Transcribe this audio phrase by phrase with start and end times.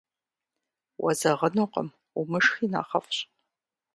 [1.03, 1.87] Уэзэгъынукъым,
[2.19, 3.17] умышхи нэхъыфӏщ.